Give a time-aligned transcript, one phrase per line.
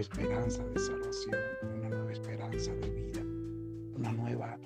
[0.00, 1.34] esperanza de salvación,
[1.76, 3.20] una nueva esperanza de vida,
[3.96, 4.58] una nueva,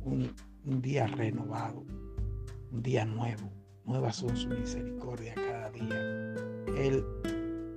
[0.00, 1.84] un, un día renovado,
[2.72, 3.50] un día nuevo.
[3.84, 6.34] Nuevas son sus misericordias cada día.
[6.76, 7.04] Él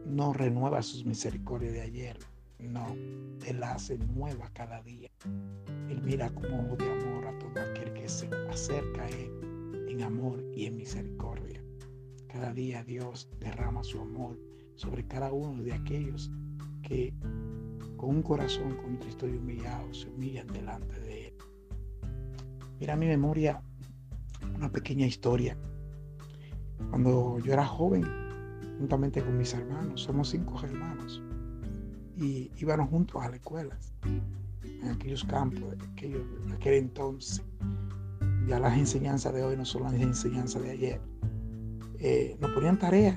[0.05, 2.17] no renueva sus misericordias de ayer,
[2.59, 2.95] no,
[3.45, 5.09] Él hace nueva cada día.
[5.89, 10.01] Él mira con ojo de amor a todo aquel que se acerca a Él en
[10.03, 11.63] amor y en misericordia.
[12.27, 14.39] Cada día Dios derrama su amor
[14.75, 16.31] sobre cada uno de aquellos
[16.81, 17.13] que
[17.97, 21.33] con un corazón contristo y humillado se humillan delante de Él.
[22.79, 23.61] Mira mi memoria
[24.55, 25.57] una pequeña historia.
[26.89, 28.03] Cuando yo era joven,
[28.79, 31.21] juntamente con mis hermanos, somos cinco hermanos,
[32.17, 37.43] y íbamos juntos a la escuela, en aquellos campos, de aquel entonces.
[38.47, 41.01] Ya las enseñanzas de hoy no son las enseñanzas de ayer.
[41.99, 43.15] Eh, nos ponían tareas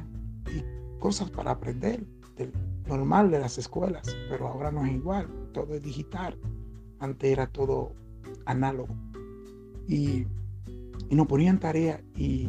[0.54, 0.62] y
[0.98, 2.06] cosas para aprender,
[2.86, 6.38] normal de las escuelas, pero ahora no es igual, todo es digital.
[6.98, 7.92] Antes era todo
[8.46, 8.94] análogo.
[9.88, 10.26] Y,
[11.10, 12.48] y nos ponían tareas y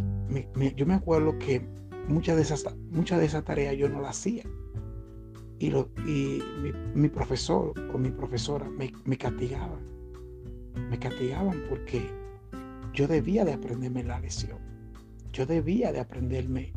[0.75, 1.67] yo me acuerdo que
[2.07, 4.43] muchas de esas, muchas tareas yo no las hacía.
[5.57, 6.41] Y, lo, y
[6.93, 9.79] mi, profesor o mi profesora me, me castigaban.
[10.89, 12.09] Me castigaban porque
[12.93, 14.57] yo debía de aprenderme la lección.
[15.31, 16.73] Yo debía de aprenderme,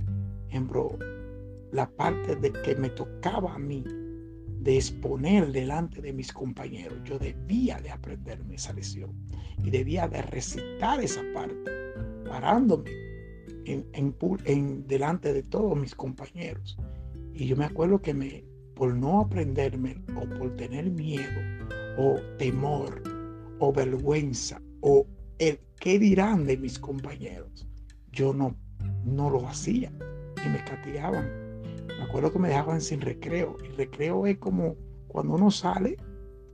[0.48, 0.96] ejemplo,
[1.72, 3.84] la parte de que me tocaba a mí
[4.61, 6.98] de exponer delante de mis compañeros.
[7.05, 9.12] Yo debía de aprenderme esa lección
[9.64, 11.70] y debía de recitar esa parte,
[12.27, 12.91] parándome
[13.64, 16.77] en, delante de todos mis compañeros.
[17.34, 18.44] Y yo me acuerdo que me,
[18.75, 21.41] por no aprenderme o por tener miedo
[21.97, 23.03] o temor
[23.58, 25.06] o vergüenza o
[25.38, 27.69] el qué dirán de mis compañeros,
[28.12, 28.56] yo no,
[29.05, 29.92] no lo hacía
[30.44, 31.47] y me castigaban.
[31.97, 33.56] Me acuerdo que me dejaban sin recreo.
[33.65, 34.76] El recreo es como
[35.09, 35.97] cuando uno sale,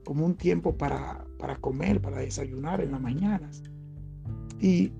[0.03, 3.63] como un tiempo para, para comer, para desayunar en las mañanas.
[4.59, 4.93] Y,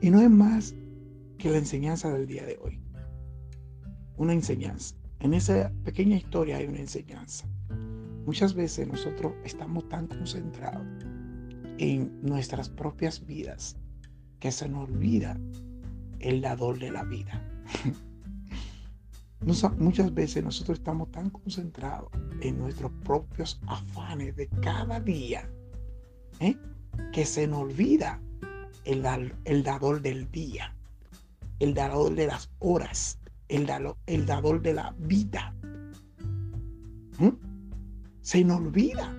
[0.00, 0.74] y no es más
[1.38, 2.80] que la enseñanza del día de hoy.
[4.16, 4.96] Una enseñanza.
[5.20, 7.46] En esa pequeña historia hay una enseñanza.
[8.26, 10.86] Muchas veces nosotros estamos tan concentrados
[11.78, 13.76] en nuestras propias vidas
[14.38, 15.38] que se nos olvida
[16.20, 17.42] el dador de la vida.
[19.44, 22.10] Muchas veces nosotros estamos tan concentrados
[22.40, 25.48] en nuestros propios afanes de cada día
[26.40, 26.56] ¿eh?
[27.12, 28.20] que se nos olvida
[28.84, 29.04] el,
[29.44, 30.74] el dador del día
[31.62, 35.54] el dador de las horas, el dador, el dador de la vida.
[37.18, 37.28] ¿Mm?
[38.20, 39.16] Se nos olvida.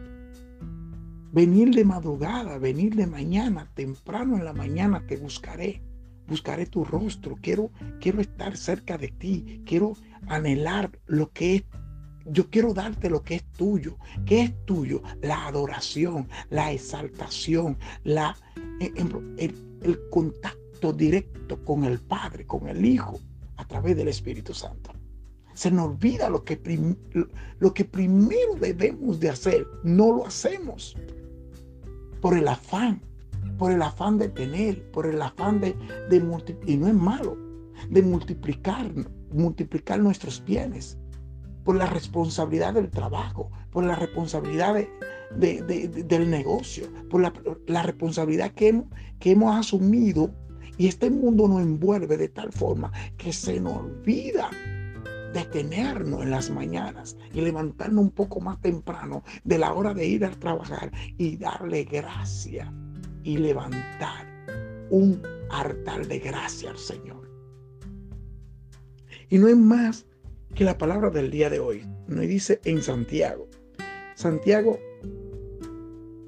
[1.31, 5.81] Venir de madrugada, venir de mañana, temprano en la mañana te buscaré.
[6.27, 7.35] Buscaré tu rostro.
[7.41, 9.61] Quiero, quiero estar cerca de ti.
[9.65, 9.95] Quiero
[10.27, 11.63] anhelar lo que es
[12.25, 13.97] yo quiero darte lo que es tuyo.
[14.25, 15.01] ¿Qué es tuyo?
[15.21, 18.37] La adoración, la exaltación, la,
[18.79, 23.19] el, el contacto directo con el Padre, con el Hijo,
[23.57, 24.91] a través del Espíritu Santo.
[25.53, 26.59] Se nos olvida lo que,
[27.59, 29.67] lo que primero debemos de hacer.
[29.83, 30.95] No lo hacemos
[32.21, 33.01] por el afán,
[33.57, 35.75] por el afán de tener, por el afán de,
[36.09, 37.37] de multiplicar, y no es malo,
[37.89, 38.91] de multiplicar,
[39.31, 40.97] multiplicar nuestros bienes,
[41.63, 44.75] por la responsabilidad del trabajo, por la responsabilidad
[45.35, 47.33] del negocio, por la,
[47.67, 48.83] la responsabilidad que
[49.19, 50.29] que hemos asumido
[50.77, 54.49] y este mundo nos envuelve de tal forma que se nos olvida
[55.33, 60.25] detenernos en las mañanas y levantarnos un poco más temprano de la hora de ir
[60.25, 62.71] a trabajar y darle gracia
[63.23, 64.27] y levantar
[64.89, 67.29] un altar de gracia al Señor.
[69.29, 70.05] Y no es más
[70.53, 71.85] que la palabra del día de hoy.
[72.07, 73.47] Nos dice en Santiago.
[74.15, 74.77] Santiago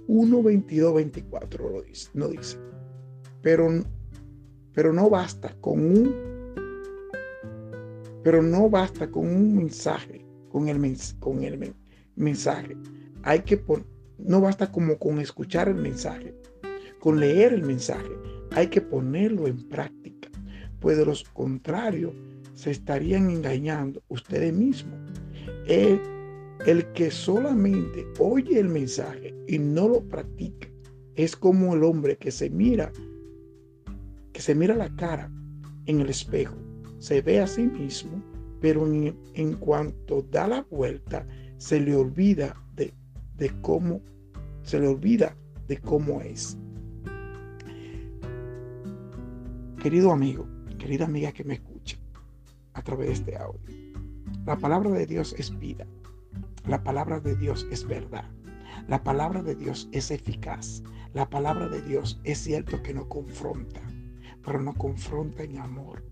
[0.08, 2.58] 1, 22, 24 lo dice, no dice.
[3.42, 3.70] Pero
[4.74, 6.36] pero no basta con un
[8.24, 11.76] pero no basta con un mensaje, con el, con el
[12.16, 12.76] mensaje.
[13.22, 13.62] Hay que
[14.18, 16.34] no basta como con escuchar el mensaje,
[17.06, 18.10] con leer el mensaje.
[18.50, 20.28] Hay que ponerlo en práctica,
[20.80, 22.12] pues de lo contrario
[22.56, 24.98] se estarían engañando ustedes mismos.
[25.68, 26.02] El,
[26.66, 30.68] el que solamente oye el mensaje y no lo practica
[31.14, 32.92] es como el hombre que se mira
[34.34, 35.32] que se mira la cara
[35.86, 36.58] en el espejo,
[36.98, 38.20] se ve a sí mismo,
[38.62, 41.28] pero en, cuanto da la vuelta,
[41.58, 42.96] se le olvida de,
[43.38, 44.02] de cómo,
[44.64, 45.38] se le olvida
[45.68, 46.58] de cómo es.
[49.86, 50.48] Querido amigo,
[50.80, 52.00] querida amiga que me escucha
[52.74, 53.62] a través de este audio,
[54.44, 55.86] la palabra de Dios es vida.
[56.68, 58.28] La palabra de Dios es verdad.
[58.88, 60.82] La palabra de Dios es eficaz.
[61.14, 63.80] La palabra de Dios es cierto que no confronta,
[64.44, 66.04] pero no confronta en amor,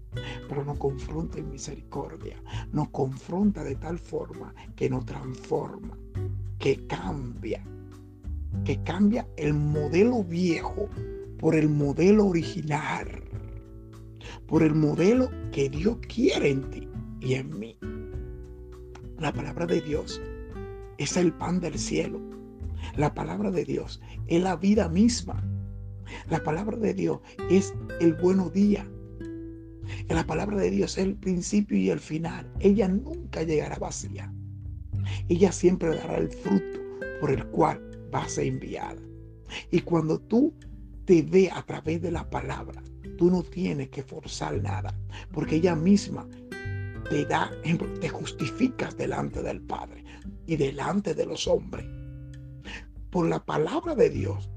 [0.48, 2.40] pero no confronta en misericordia,
[2.74, 5.98] no confronta de tal forma que no transforma,
[6.60, 7.66] que cambia,
[8.66, 10.90] que cambia el modelo viejo
[11.40, 13.33] por el modelo original,
[14.54, 16.88] por el modelo que Dios quiere en ti
[17.22, 17.76] y en mí.
[19.18, 20.22] La palabra de Dios
[21.00, 22.22] es el pan del cielo.
[22.96, 25.44] La palabra de Dios es la vida misma.
[26.30, 27.20] La palabra de Dios
[27.50, 28.88] es el buenos día.
[30.08, 32.48] La palabra de Dios es el principio y el final.
[32.60, 34.32] Ella nunca llegará vacía.
[35.30, 36.80] Ella siempre dará el fruto
[37.22, 37.82] por el cual
[38.14, 39.02] va a ser enviada.
[39.72, 40.54] Y cuando tú
[41.06, 42.82] te ve a través de la palabra,
[43.18, 44.98] tú no tienes que forzar nada,
[45.32, 46.28] porque ella misma
[47.10, 47.52] te da,
[48.00, 50.04] te justificas delante del Padre
[50.46, 51.86] y delante de los hombres.
[53.10, 54.50] Por la palabra de Dios,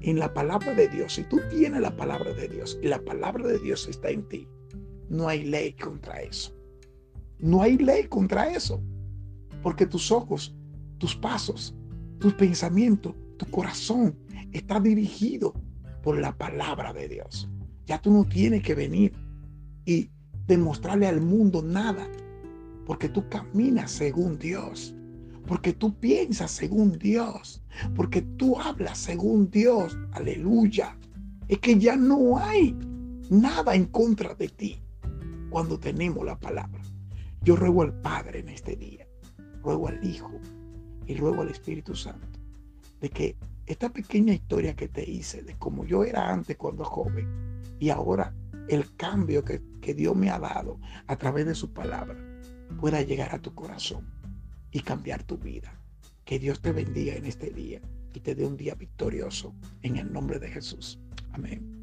[0.00, 3.46] en la palabra de Dios, si tú tienes la palabra de Dios y la palabra
[3.46, 4.48] de Dios está en ti,
[5.08, 6.54] no hay ley contra eso.
[7.38, 8.82] No hay ley contra eso.
[9.62, 10.54] Porque tus ojos,
[10.98, 11.74] tus pasos,
[12.18, 14.16] tus pensamientos, tu corazón
[14.52, 15.54] está dirigido
[16.02, 17.48] por la palabra de Dios.
[17.86, 19.12] Ya tú no tienes que venir
[19.84, 20.10] y
[20.46, 22.08] demostrarle al mundo nada,
[22.86, 24.94] porque tú caminas según Dios,
[25.46, 27.62] porque tú piensas según Dios,
[27.94, 29.96] porque tú hablas según Dios.
[30.12, 30.96] Aleluya.
[31.48, 32.76] Es que ya no hay
[33.30, 34.78] nada en contra de ti
[35.50, 36.82] cuando tenemos la palabra.
[37.42, 39.06] Yo ruego al Padre en este día,
[39.62, 40.30] ruego al Hijo
[41.06, 42.38] y ruego al Espíritu Santo
[43.02, 43.36] de que
[43.66, 48.34] esta pequeña historia que te hice de cómo yo era antes cuando joven y ahora
[48.68, 52.16] el cambio que, que Dios me ha dado a través de su palabra
[52.80, 54.12] pueda llegar a tu corazón
[54.70, 55.78] y cambiar tu vida.
[56.24, 57.80] Que Dios te bendiga en este día
[58.14, 60.98] y te dé un día victorioso en el nombre de Jesús.
[61.32, 61.81] Amén.